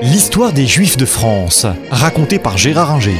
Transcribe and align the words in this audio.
L'histoire 0.00 0.52
des 0.52 0.66
Juifs 0.66 0.96
de 0.96 1.04
France, 1.04 1.66
racontée 1.90 2.38
par 2.38 2.56
Gérard 2.56 2.92
Inger. 2.92 3.16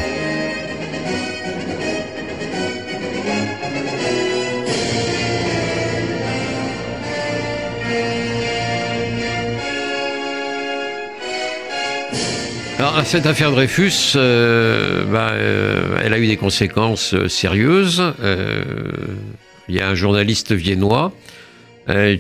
Alors, 12.79 13.05
cette 13.05 13.27
affaire 13.27 13.51
Dreyfus, 13.51 14.13
euh, 14.15 15.05
bah, 15.05 15.31
euh, 15.33 15.99
elle 16.05 16.13
a 16.13 16.19
eu 16.19 16.29
des 16.29 16.37
conséquences 16.37 17.13
euh, 17.13 17.29
sérieuses. 17.29 18.05
Il 19.69 19.75
y 19.75 19.81
a 19.81 19.89
un 19.89 19.97
journaliste 19.97 20.53
viennois 20.53 21.13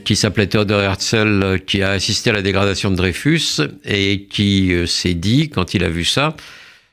qui 0.04 0.16
s'appelait 0.16 0.46
Theodor 0.46 0.80
Herzl, 0.80 1.42
euh, 1.42 1.58
qui 1.58 1.82
a 1.82 1.90
assisté 1.90 2.30
à 2.30 2.32
la 2.32 2.42
dégradation 2.42 2.90
de 2.90 2.96
Dreyfus 2.96 3.60
et 3.84 4.26
qui 4.30 4.72
euh, 4.72 4.86
s'est 4.86 5.14
dit, 5.14 5.50
quand 5.50 5.74
il 5.74 5.84
a 5.84 5.90
vu 5.90 6.04
ça, 6.04 6.34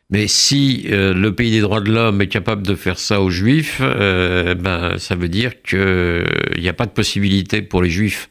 mais 0.10 0.28
si 0.28 0.86
euh, 0.92 1.14
le 1.14 1.34
pays 1.34 1.52
des 1.52 1.62
droits 1.62 1.82
de 1.82 1.92
l'homme 1.92 2.22
est 2.22 2.28
capable 2.28 2.62
de 2.62 2.76
faire 2.76 3.00
ça 3.00 3.22
aux 3.22 3.30
juifs, 3.30 3.80
euh, 3.82 4.54
ben, 4.54 4.98
ça 5.00 5.16
veut 5.16 5.30
dire 5.30 5.62
qu'il 5.64 6.26
n'y 6.58 6.70
a 6.70 6.74
pas 6.74 6.86
de 6.86 6.92
possibilité 6.92 7.62
pour 7.62 7.82
les 7.82 7.90
juifs 7.90 8.30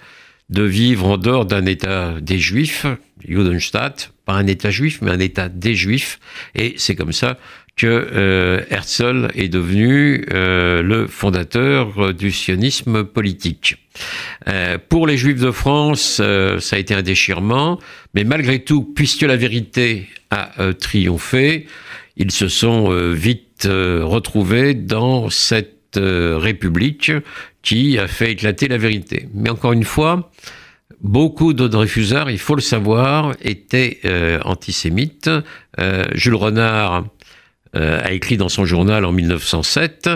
de 0.50 0.62
vivre 0.62 1.06
en 1.06 1.16
dehors 1.16 1.46
d'un 1.46 1.66
État 1.66 2.20
des 2.20 2.38
Juifs, 2.38 2.86
Judenstaat, 3.26 3.94
pas 4.24 4.34
un 4.34 4.46
État 4.46 4.70
juif, 4.70 4.98
mais 5.02 5.10
un 5.10 5.20
État 5.20 5.48
des 5.48 5.74
Juifs. 5.74 6.18
Et 6.54 6.74
c'est 6.76 6.94
comme 6.94 7.12
ça 7.12 7.38
que 7.76 7.86
euh, 7.86 8.60
Herzl 8.70 9.30
est 9.34 9.48
devenu 9.48 10.24
euh, 10.32 10.82
le 10.82 11.06
fondateur 11.08 11.98
euh, 11.98 12.12
du 12.12 12.30
sionisme 12.30 13.04
politique. 13.04 13.76
Pour 14.88 15.06
les 15.06 15.16
Juifs 15.16 15.40
de 15.40 15.52
France, 15.52 16.20
ça 16.58 16.76
a 16.76 16.78
été 16.80 16.94
un 16.94 17.02
déchirement, 17.02 17.78
mais 18.12 18.24
malgré 18.24 18.58
tout, 18.58 18.82
puisque 18.82 19.22
la 19.22 19.36
vérité 19.36 20.08
a 20.30 20.50
triomphé, 20.74 21.66
ils 22.16 22.32
se 22.32 22.48
sont 22.48 22.90
vite 23.12 23.68
retrouvés 23.68 24.74
dans 24.74 25.30
cette 25.30 25.96
République 25.96 27.12
qui 27.64 27.98
a 27.98 28.06
fait 28.06 28.32
éclater 28.32 28.68
la 28.68 28.78
vérité. 28.78 29.28
Mais 29.34 29.50
encore 29.50 29.72
une 29.72 29.84
fois, 29.84 30.30
beaucoup 31.00 31.54
de 31.54 31.66
Dreyfusards, 31.66 32.30
il 32.30 32.38
faut 32.38 32.54
le 32.54 32.60
savoir, 32.60 33.34
étaient 33.42 33.98
euh, 34.04 34.38
antisémites. 34.44 35.30
Euh, 35.80 36.04
Jules 36.14 36.34
Renard 36.34 37.06
euh, 37.74 38.00
a 38.04 38.12
écrit 38.12 38.36
dans 38.36 38.50
son 38.50 38.66
journal 38.66 39.04
en 39.04 39.12
1907 39.12 40.10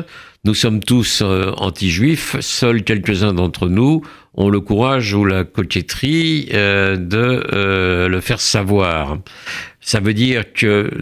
Nous 0.44 0.54
sommes 0.54 0.80
tous 0.80 1.22
anti-juifs, 1.22 2.36
seuls 2.40 2.84
quelques-uns 2.84 3.32
d'entre 3.32 3.68
nous 3.68 4.02
ont 4.34 4.50
le 4.50 4.60
courage 4.60 5.14
ou 5.14 5.24
la 5.24 5.42
coquetterie 5.42 6.46
de 6.52 8.06
le 8.06 8.20
faire 8.20 8.40
savoir. 8.40 9.18
Ça 9.80 9.98
veut 9.98 10.14
dire 10.14 10.52
que 10.52 10.92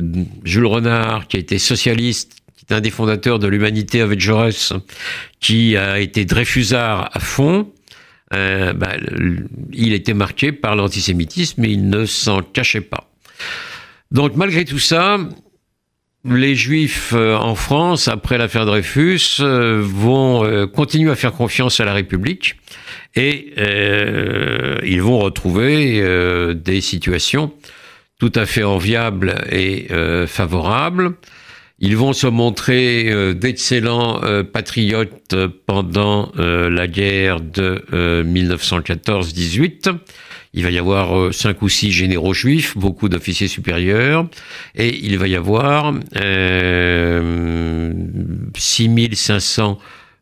Jules 0.45 0.65
Renard, 0.65 1.27
qui 1.27 1.37
a 1.37 1.41
été 1.41 1.59
socialiste, 1.59 2.37
un 2.71 2.81
des 2.81 2.91
fondateurs 2.91 3.39
de 3.39 3.47
l'humanité 3.47 4.01
avec 4.01 4.21
Jaurès, 4.21 4.73
qui 5.41 5.77
a 5.77 6.01
été 6.01 6.25
Dreyfusard 6.25 7.11
à 7.13 7.21
fond, 7.21 7.73
euh, 8.35 8.73
bah, 8.73 8.95
il 9.73 9.93
était 9.93 10.15
marqué 10.15 10.51
par 10.51 10.75
l'antisémitisme 10.75 11.65
et 11.65 11.69
il 11.69 11.89
ne 11.89 12.07
s'en 12.07 12.43
cachait 12.43 12.81
pas. 12.81 13.09
Donc 14.11 14.35
malgré 14.35 14.65
tout 14.65 14.81
ça, 14.81 15.19
les 16.25 16.57
Juifs 16.57 17.13
euh, 17.15 17.37
en 17.37 17.55
France, 17.55 18.09
après 18.09 18.37
l'affaire 18.37 18.67
Dreyfus, 18.67 19.39
euh, 19.41 19.81
vont 19.81 20.67
continuer 20.69 21.13
à 21.13 21.15
faire 21.15 21.33
confiance 21.33 21.79
à 21.79 21.85
la 21.85 21.93
République 21.93 22.57
et 23.15 23.55
ils 24.85 25.01
vont 25.01 25.19
retrouver 25.21 26.55
des 26.55 26.81
situations 26.83 27.51
tout 28.19 28.33
à 28.35 28.45
fait 28.45 28.63
enviables 28.63 29.35
et 29.51 29.89
favorables. 30.27 31.15
Ils 31.79 31.97
vont 31.97 32.15
se 32.15 32.27
montrer 32.27 33.11
euh, 33.11 33.35
d'excellents 33.35 34.23
euh, 34.25 34.43
patriotes 34.43 35.37
pendant 35.67 36.33
euh, 36.39 36.71
la 36.71 36.87
guerre 36.87 37.41
de 37.41 37.85
euh, 37.93 38.25
1914-18. 38.25 39.95
Il 40.55 40.63
va 40.63 40.71
y 40.71 40.79
avoir 40.79 41.35
cinq 41.35 41.61
ou 41.61 41.69
six 41.69 41.93
généraux 41.93 42.33
juifs, 42.33 42.79
beaucoup 42.79 43.11
d'officiers 43.11 43.47
supérieurs, 43.47 44.27
et 44.75 44.97
il 45.05 45.19
va 45.19 45.29
y 45.29 45.37
avoir 45.37 45.93
euh, 46.17 47.93
6500 48.57 49.79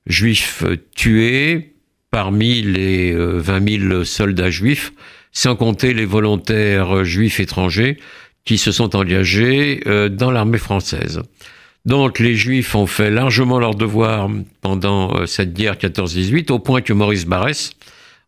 juifs 0.07 0.65
tués 0.97 1.75
parmi 2.11 2.63
les 2.63 3.13
euh, 3.13 3.39
20 3.39 3.89
000 3.91 4.05
soldats 4.05 4.51
juifs, 4.51 4.93
sans 5.31 5.55
compter 5.55 5.95
les 5.95 6.05
volontaires 6.05 7.05
juifs 7.05 7.39
étrangers 7.39 7.97
qui 8.45 8.59
se 8.59 8.73
sont 8.73 8.97
engagés 8.97 9.83
euh, 9.87 10.09
dans 10.09 10.31
l'armée 10.31 10.59
française. 10.59 11.23
Donc 11.85 12.19
les 12.19 12.35
Juifs 12.35 12.75
ont 12.75 12.87
fait 12.87 13.11
largement 13.11 13.59
leur 13.59 13.75
devoir 13.75 14.31
pendant 14.61 15.15
euh, 15.15 15.27
cette 15.27 15.53
guerre 15.53 15.75
14-18, 15.75 16.51
au 16.53 16.59
point 16.59 16.81
que 16.81 16.93
Maurice 16.93 17.27
Barrès, 17.27 17.73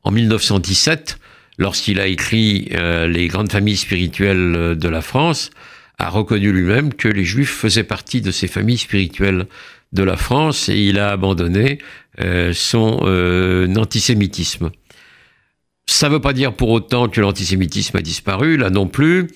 en 0.03 0.10
1917, 0.10 1.19
lorsqu'il 1.59 2.00
a 2.00 2.06
écrit 2.06 2.69
euh, 2.72 3.06
Les 3.06 3.28
grandes 3.28 3.50
familles 3.50 3.77
spirituelles 3.77 4.54
euh, 4.56 4.75
de 4.75 4.88
la 4.88 5.03
France, 5.03 5.50
a 5.99 6.10
reconnu 6.10 6.53
lui-même 6.53 6.93
que 6.93 7.09
les 7.09 7.25
Juifs 7.25 7.50
faisaient 7.50 7.84
partie 7.84 8.21
de 8.21 8.31
ces 8.31 8.48
familles 8.48 8.78
spirituelles 8.78 9.47
de 9.93 10.03
la 10.03 10.16
France 10.16 10.69
et 10.69 10.78
il 10.78 10.98
a 10.98 11.10
abandonné 11.10 11.78
euh, 12.21 12.53
son 12.53 13.00
euh, 13.03 13.72
antisémitisme. 13.77 14.71
Ça 15.87 16.09
ne 16.09 16.15
veut 16.15 16.21
pas 16.21 16.33
dire 16.33 16.53
pour 16.53 16.71
autant 16.71 17.09
que 17.09 17.21
l'antisémitisme 17.21 17.97
a 17.97 18.03
disparu, 18.03 18.56
là 18.56 18.71
non 18.71 18.87
plus. 18.87 19.28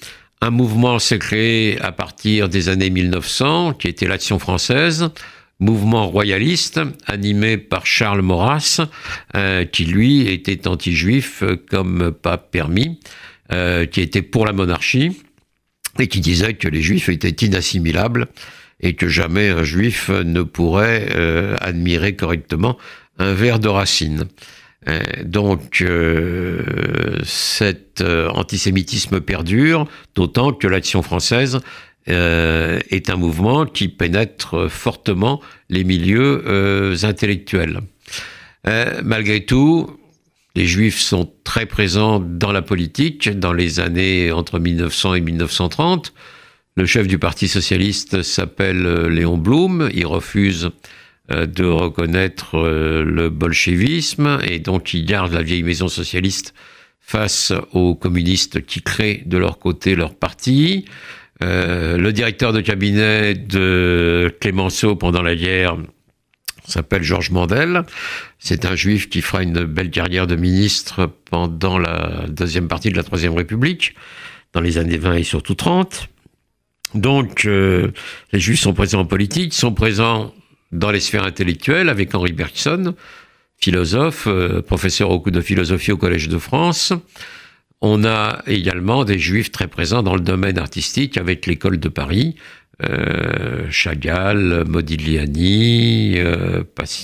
Un 0.42 0.50
mouvement 0.50 0.98
s'est 0.98 1.18
créé 1.18 1.78
à 1.80 1.92
partir 1.92 2.48
des 2.48 2.70
années 2.70 2.88
1900, 2.88 3.74
qui 3.74 3.88
était 3.88 4.08
l'Action 4.08 4.38
française, 4.38 5.10
mouvement 5.58 6.08
royaliste 6.08 6.80
animé 7.06 7.58
par 7.58 7.84
Charles 7.84 8.22
Maurras, 8.22 8.80
euh, 9.36 9.66
qui 9.66 9.84
lui 9.84 10.28
était 10.28 10.66
anti-juif 10.66 11.42
euh, 11.42 11.62
comme 11.70 12.10
pas 12.10 12.38
permis, 12.38 12.98
euh, 13.52 13.84
qui 13.84 14.00
était 14.00 14.22
pour 14.22 14.46
la 14.46 14.54
monarchie 14.54 15.20
et 15.98 16.08
qui 16.08 16.20
disait 16.20 16.54
que 16.54 16.68
les 16.68 16.80
juifs 16.80 17.10
étaient 17.10 17.46
inassimilables 17.46 18.28
et 18.80 18.94
que 18.94 19.08
jamais 19.08 19.50
un 19.50 19.62
juif 19.62 20.08
ne 20.08 20.40
pourrait 20.40 21.58
admirer 21.60 22.16
correctement 22.16 22.78
un 23.18 23.34
verre 23.34 23.58
de 23.58 23.68
racine. 23.68 24.24
Euh, 24.88 25.00
donc, 25.24 25.82
euh, 25.82 27.18
cet 27.24 28.00
euh, 28.00 28.28
antisémitisme 28.30 29.20
perdure, 29.20 29.86
d'autant 30.14 30.52
que 30.52 30.66
l'Action 30.66 31.02
française 31.02 31.60
est 32.06 33.08
un 33.08 33.16
mouvement 33.16 33.66
qui 33.66 33.86
pénètre 33.86 34.68
fortement 34.68 35.40
les 35.68 35.84
milieux 35.84 36.42
intellectuels. 37.04 37.82
Malgré 38.64 39.44
tout, 39.44 39.96
les 40.56 40.66
Juifs 40.66 40.98
sont 40.98 41.30
très 41.44 41.66
présents 41.66 42.18
dans 42.18 42.50
la 42.50 42.62
politique 42.62 43.28
dans 43.38 43.52
les 43.52 43.78
années 43.78 44.32
entre 44.32 44.58
1900 44.58 45.14
et 45.14 45.20
1930. 45.20 46.12
Le 46.74 46.86
chef 46.86 47.06
du 47.06 47.18
Parti 47.18 47.46
socialiste 47.46 48.22
s'appelle 48.22 48.82
Léon 49.06 49.38
Blum. 49.38 49.88
Il 49.94 50.06
refuse 50.06 50.70
de 51.30 51.64
reconnaître 51.64 52.58
euh, 52.58 53.02
le 53.04 53.30
bolchevisme 53.30 54.38
et 54.42 54.58
donc 54.58 54.94
il 54.94 55.04
garde 55.04 55.32
la 55.32 55.42
vieille 55.42 55.62
maison 55.62 55.88
socialiste 55.88 56.54
face 57.00 57.52
aux 57.72 57.94
communistes 57.94 58.64
qui 58.64 58.82
créent 58.82 59.22
de 59.26 59.38
leur 59.38 59.58
côté 59.58 59.94
leur 59.94 60.14
parti. 60.14 60.84
Euh, 61.42 61.96
le 61.96 62.12
directeur 62.12 62.52
de 62.52 62.60
cabinet 62.60 63.34
de 63.34 64.34
Clémenceau 64.40 64.96
pendant 64.96 65.22
la 65.22 65.34
guerre 65.34 65.76
s'appelle 66.66 67.02
Georges 67.02 67.30
Mandel. 67.30 67.84
C'est 68.38 68.64
un 68.64 68.76
juif 68.76 69.08
qui 69.08 69.22
fera 69.22 69.42
une 69.42 69.64
belle 69.64 69.90
carrière 69.90 70.26
de 70.26 70.36
ministre 70.36 71.10
pendant 71.30 71.78
la 71.78 72.26
deuxième 72.28 72.68
partie 72.68 72.90
de 72.90 72.96
la 72.96 73.02
Troisième 73.02 73.34
République, 73.34 73.94
dans 74.52 74.60
les 74.60 74.78
années 74.78 74.98
20 74.98 75.14
et 75.14 75.22
surtout 75.22 75.54
30. 75.54 76.08
Donc, 76.94 77.44
euh, 77.44 77.92
les 78.32 78.40
juifs 78.40 78.60
sont 78.60 78.74
présents 78.74 79.00
en 79.00 79.04
politique, 79.04 79.54
sont 79.54 79.72
présents 79.72 80.34
dans 80.72 80.90
les 80.90 81.00
sphères 81.00 81.24
intellectuelles 81.24 81.88
avec 81.88 82.14
Henri 82.14 82.32
Bergson, 82.32 82.94
philosophe, 83.58 84.26
euh, 84.26 84.62
professeur 84.62 85.10
au- 85.10 85.30
de 85.30 85.40
philosophie 85.40 85.92
au 85.92 85.96
Collège 85.96 86.28
de 86.28 86.38
France. 86.38 86.92
On 87.82 88.04
a 88.04 88.42
également 88.46 89.04
des 89.04 89.18
juifs 89.18 89.50
très 89.50 89.66
présents 89.66 90.02
dans 90.02 90.14
le 90.14 90.20
domaine 90.20 90.58
artistique 90.58 91.16
avec 91.16 91.46
l'école 91.46 91.78
de 91.80 91.88
Paris, 91.88 92.36
euh, 92.82 93.66
Chagall, 93.70 94.64
Modigliani, 94.66 96.14
euh, 96.18 96.62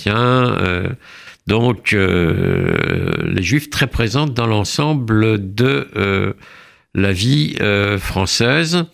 euh, 0.08 0.88
donc, 1.46 1.92
les 1.92 3.42
juifs 3.42 3.70
très 3.70 3.86
présents 3.86 4.26
dans 4.26 4.46
l'ensemble 4.46 5.54
de 5.54 6.34
la 6.94 7.12
vie 7.12 7.56
française. 7.98 8.84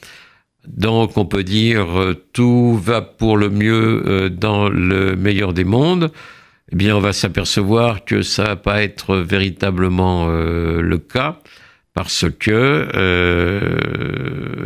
Donc, 0.67 1.17
on 1.17 1.25
peut 1.25 1.43
dire 1.43 1.99
euh, 1.99 2.14
tout 2.32 2.76
va 2.76 3.03
pour 3.03 3.37
le 3.37 3.50
mieux 3.50 4.03
euh, 4.06 4.29
dans 4.29 4.69
le 4.69 5.17
meilleur 5.17 5.53
des 5.53 5.64
mondes. 5.64 6.11
Eh 6.70 6.76
bien, 6.76 6.97
on 6.97 7.00
va 7.00 7.12
s'apercevoir 7.12 8.05
que 8.05 8.23
ça 8.23 8.44
va 8.44 8.56
pas 8.56 8.82
être 8.82 9.17
véritablement 9.17 10.29
euh, 10.29 10.81
le 10.81 10.99
cas 10.99 11.41
parce 11.94 12.25
que 12.41 12.88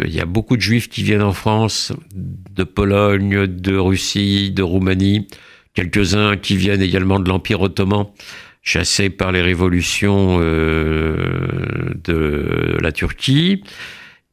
il 0.05 0.15
y 0.15 0.21
a 0.21 0.27
beaucoup 0.27 0.57
de 0.57 0.63
juifs 0.63 0.89
qui 0.89 1.03
viennent 1.03 1.23
en 1.23 1.33
France, 1.33 1.93
de 2.15 2.63
Pologne, 2.63 3.49
de 3.49 3.77
Russie, 3.77 4.53
de 4.53 4.63
Roumanie, 4.63 5.27
quelques-uns 5.75 6.37
qui 6.37 6.57
viennent 6.57 6.83
également 6.83 7.19
de 7.19 7.29
l'Empire 7.29 7.61
ottoman, 7.63 8.07
chassés 8.67 9.11
par 9.11 9.31
les 9.31 9.43
révolutions 9.43 10.39
euh, 10.41 11.95
de 12.05 12.77
la 12.81 12.91
Turquie. 12.91 13.63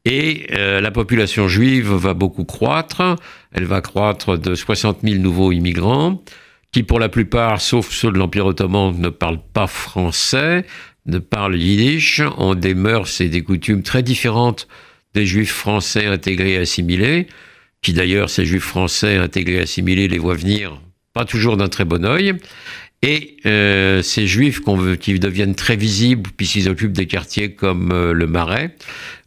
Et 0.04 0.46
euh, 0.52 0.80
la 0.80 0.90
population 0.90 1.48
juive 1.48 1.92
va 1.92 2.14
beaucoup 2.14 2.44
croître. 2.44 3.16
Elle 3.52 3.64
va 3.64 3.80
croître 3.80 4.38
de 4.38 4.54
60 4.54 4.98
000 5.02 5.16
nouveaux 5.16 5.52
immigrants, 5.52 6.22
qui 6.72 6.82
pour 6.82 6.98
la 6.98 7.08
plupart, 7.08 7.60
sauf 7.60 7.90
ceux 7.90 8.10
de 8.12 8.18
l'Empire 8.18 8.46
ottoman, 8.46 8.94
ne 8.98 9.08
parlent 9.08 9.42
pas 9.52 9.66
français, 9.66 10.66
ne 11.06 11.18
parlent 11.18 11.56
yiddish, 11.56 12.20
ont 12.36 12.54
des 12.54 12.74
mœurs 12.74 13.20
et 13.20 13.28
des 13.28 13.42
coutumes 13.42 13.82
très 13.82 14.02
différentes 14.02 14.68
des 15.14 15.26
juifs 15.26 15.52
français 15.52 16.06
intégrés 16.06 16.54
et 16.54 16.58
assimilés, 16.58 17.28
qui 17.82 17.92
d'ailleurs, 17.92 18.28
ces 18.28 18.44
juifs 18.44 18.64
français 18.64 19.16
intégrés 19.16 19.56
et 19.56 19.60
assimilés 19.60 20.08
les 20.08 20.18
voient 20.18 20.34
venir 20.34 20.80
pas 21.14 21.24
toujours 21.24 21.56
d'un 21.56 21.68
très 21.68 21.84
bon 21.84 22.04
oeil. 22.04 22.34
Et 23.06 23.36
euh, 23.44 24.00
ces 24.00 24.26
juifs 24.26 24.62
qui 24.98 25.18
deviennent 25.18 25.54
très 25.54 25.76
visibles 25.76 26.30
puisqu'ils 26.34 26.70
occupent 26.70 26.94
des 26.94 27.06
quartiers 27.06 27.52
comme 27.52 27.92
euh, 27.92 28.14
le 28.14 28.26
Marais 28.26 28.74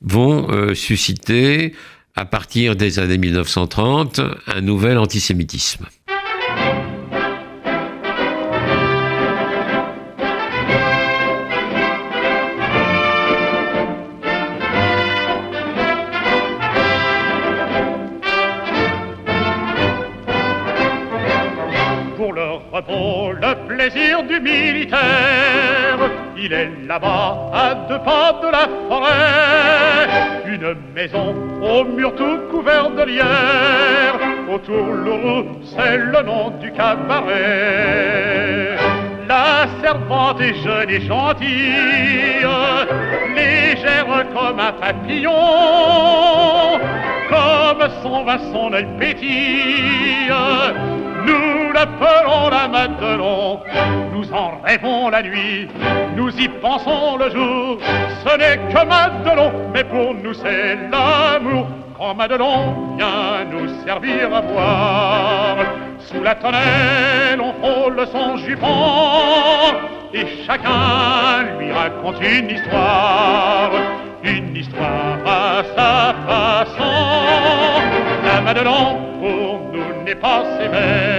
vont 0.02 0.50
euh, 0.50 0.74
susciter, 0.74 1.76
à 2.16 2.26
partir 2.26 2.76
des 2.76 2.98
années 2.98 3.20
1930, 3.20 4.20
un 4.48 4.62
nouvel 4.62 4.98
antisémitisme. 4.98 5.86
Du 24.28 24.40
militaire. 24.40 25.00
Il 26.38 26.54
est 26.54 26.70
là-bas, 26.88 27.50
à 27.54 27.76
deux 27.90 28.00
pas 28.00 28.40
de 28.42 28.48
la 28.52 28.68
forêt. 28.88 30.08
Une 30.46 30.76
maison 30.94 31.36
au 31.62 31.84
mur 31.84 32.16
tout 32.16 32.40
couvert 32.52 32.90
de 32.92 33.04
lierre. 33.04 34.18
Autour 34.52 34.94
le 34.94 35.46
c'est 35.64 35.98
le 35.98 36.22
nom 36.24 36.52
du 36.62 36.72
cabaret. 36.72 38.78
La 39.28 39.68
servante 39.82 40.40
est 40.40 40.56
jeune 40.64 40.90
et 40.90 41.02
gentille, 41.02 42.48
légère 43.36 44.06
comme 44.34 44.60
un 44.60 44.72
papillon, 44.72 45.34
comme 47.30 47.90
son 48.02 48.24
vin, 48.24 48.38
son 48.54 48.72
œil 48.72 48.88
pétille. 48.98 50.32
Nous 51.26 51.57
l'appelons 51.78 52.50
la 52.50 52.68
Madelon, 52.68 53.60
nous 54.12 54.34
en 54.34 54.62
rêvons 54.64 55.10
la 55.10 55.22
nuit, 55.22 55.68
nous 56.16 56.32
y 56.40 56.48
pensons 56.48 57.18
le 57.18 57.30
jour. 57.30 57.78
Ce 58.26 58.38
n'est 58.38 58.58
que 58.74 58.84
Madelon, 58.86 59.52
mais 59.74 59.84
pour 59.84 60.16
nous 60.16 60.34
c'est 60.34 60.76
l'amour. 60.92 61.68
Quand 61.98 62.16
Madelon 62.16 62.96
vient 62.98 63.46
nous 63.52 63.68
servir 63.86 64.34
à 64.34 64.42
boire, 64.42 65.58
sous 66.00 66.24
la 66.24 66.36
tonnelle 66.36 67.42
on 67.42 67.54
frôle 67.62 68.08
son 68.12 68.38
jupon, 68.38 68.78
et 70.14 70.26
chacun 70.46 71.58
lui 71.60 71.72
raconte 71.72 72.20
une 72.22 72.50
histoire, 72.50 73.72
une 74.24 74.56
histoire 74.56 75.20
à 75.26 75.64
sa 75.76 76.16
façon. 76.28 76.94
La 78.26 78.42
Madelon 78.42 78.98
pour 79.22 79.60
nous 79.74 80.04
n'est 80.06 80.16
pas 80.16 80.44
sévère, 80.60 81.17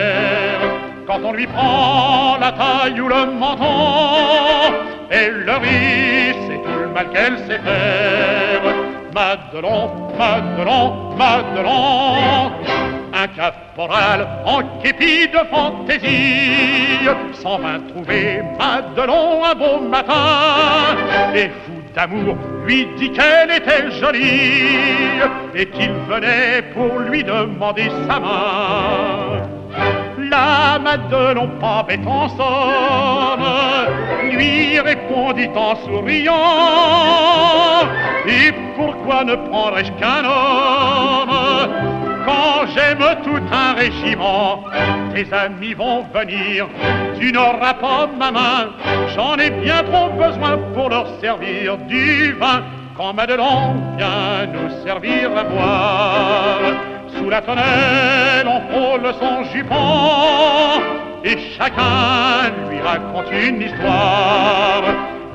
quand 1.08 1.20
on 1.25 1.32
lui 1.32 1.46
prend 1.46 2.37
la 2.38 2.52
taille 2.52 3.00
ou 3.00 3.08
le 3.08 3.25
menton, 3.26 4.75
et 5.10 5.31
le 5.31 5.52
riz, 5.52 6.37
c'est 6.46 6.62
tout 6.62 6.78
le 6.81 6.88
mal 6.88 7.08
qu'elle 7.08 7.38
sait 7.38 7.58
faire. 7.58 8.75
Madelon, 9.14 10.12
Madelon, 10.19 11.16
Madelon, 11.16 12.52
un 13.14 13.26
caporal 13.28 14.28
en 14.44 14.62
képi 14.82 15.28
de 15.28 15.38
fantaisie 15.50 17.08
s'en 17.32 17.58
vint 17.58 17.81
trouver 17.88 18.43
Madelon 18.58 19.44
un 19.44 19.55
beau 19.55 19.81
matin 19.81 20.94
et 21.34 21.49
fou 21.49 21.72
d'amour 21.94 22.37
lui 22.66 22.87
dit 22.99 23.10
qu'elle 23.12 23.50
était 23.50 23.90
jolie 23.93 25.22
et 25.55 25.66
qu'il 25.66 25.93
venait 26.06 26.62
pour 26.75 26.99
lui 26.99 27.25
demander 27.25 27.90
sa 28.06 28.20
main. 28.20 29.27
La 30.30 30.78
Madelon, 30.78 31.48
pas 31.60 31.84
bête 31.86 32.06
en 32.06 32.28
somme, 32.28 33.46
lui 34.30 34.78
répondit 34.80 35.48
en 35.54 35.76
souriant. 35.76 36.34
Et 38.26 38.52
pourquoi 38.76 39.25
ne 39.25 39.34
prendrais-je 39.36 39.92
qu'un 39.92 40.25
homme? 40.25 41.69
Quand 42.26 42.66
j'aime 42.75 43.04
tout 43.25 43.40
un 43.50 43.72
régiment, 43.72 44.64
tes 45.14 45.32
amis 45.32 45.72
vont 45.72 46.04
venir, 46.12 46.66
tu 47.19 47.32
n'auras 47.32 47.74
pas 47.74 48.06
ma 48.19 48.31
main, 48.31 48.69
j'en 49.14 49.36
ai 49.36 49.48
bien 49.48 49.82
trop 49.84 50.10
besoin 50.10 50.58
pour 50.74 50.90
leur 50.90 51.06
servir 51.20 51.78
du 51.88 52.32
vin. 52.32 52.62
Quand 52.96 53.14
Madelon 53.14 53.76
vient 53.96 54.46
nous 54.52 54.84
servir 54.84 55.31
à 55.36 55.44
boire, 55.44 56.60
sous 57.19 57.31
la 57.31 57.43
tonnelle 57.43 58.47
on 58.47 58.61
frôle 58.70 59.15
son 59.20 59.44
jupon, 59.53 60.81
et 61.25 61.37
chacun 61.56 62.50
lui 62.70 62.81
raconte 62.81 63.31
une 63.32 63.62
histoire 63.62 64.82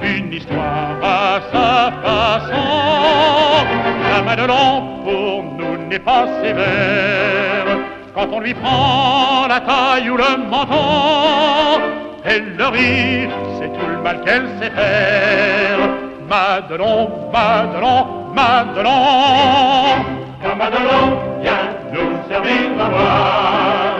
une 0.04 0.34
histoire 0.34 0.98
à 1.02 1.40
sa 1.52 1.92
façon. 2.04 3.66
La 4.12 4.22
Madelon 4.22 5.02
pour 5.04 5.44
nous 5.44 5.88
n'est 5.88 6.00
pas 6.00 6.28
sévère. 6.42 7.78
Quand 8.14 8.28
on 8.32 8.40
lui 8.40 8.54
prend 8.54 9.48
la 9.48 9.60
taille 9.62 10.10
ou 10.10 10.18
le 10.18 10.38
menton, 10.50 11.82
elle 12.26 12.56
le 12.58 12.68
rit, 12.68 13.30
c'est 13.60 13.70
tout 13.70 13.88
le 13.88 14.02
mal 14.02 14.22
qu'elle 14.24 14.48
sait 14.60 14.70
faire. 14.70 15.80
Madelon, 16.28 17.32
Madelon, 17.32 18.34
Madelon. 18.34 20.23
Quand 20.44 20.58
Madelon 20.58 21.06
vient 21.42 21.70
nous 21.94 22.12
servir 22.28 22.72
à 22.78 22.90
boire, 22.90 23.96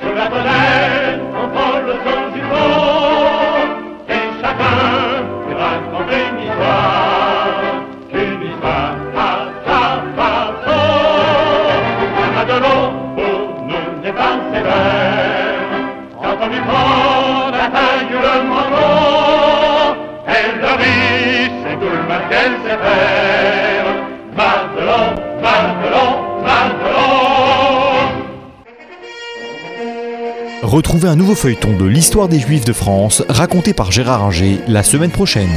sous 0.00 0.14
la 0.14 0.26
fenêtre, 0.30 1.24
on 1.36 1.48
prend 1.54 1.76
le 1.86 1.92
son 2.04 2.20
du 2.32 2.40
fond, 2.40 3.66
et 4.08 4.24
chacun 4.40 4.78
raconter 5.62 6.22
une 6.30 6.40
histoire, 6.46 7.60
une 8.14 8.42
histoire 8.50 8.94
à 9.18 9.28
sa 9.66 9.82
façon. 10.16 10.82
La 12.20 12.28
Madelon 12.36 12.82
pour 13.14 13.40
nous 13.68 13.88
n'est 14.02 14.12
pas 14.12 14.36
sévère, 14.50 15.60
quand 16.22 16.36
on 16.40 16.48
lui 16.48 16.60
prend 16.60 17.50
la 17.50 17.66
taille 17.68 18.08
le 18.10 18.34
menton, 18.48 19.96
elle 20.26 20.54
le 20.58 20.72
rit, 20.80 21.50
c'est 21.62 21.76
tout 21.78 21.92
le 21.96 22.02
mal 22.08 22.22
qu'elle 22.30 22.56
sait 22.64 22.78
faire. 22.78 23.61
Retrouvez 30.62 31.08
un 31.08 31.16
nouveau 31.16 31.34
feuilleton 31.34 31.76
de 31.76 31.84
l'histoire 31.84 32.28
des 32.28 32.38
Juifs 32.38 32.64
de 32.64 32.72
France 32.72 33.24
raconté 33.28 33.74
par 33.74 33.90
Gérard 33.90 34.22
Inger 34.22 34.60
la 34.68 34.84
semaine 34.84 35.10
prochaine. 35.10 35.50